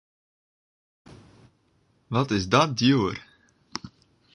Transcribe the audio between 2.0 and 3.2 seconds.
Wat is dat djoer!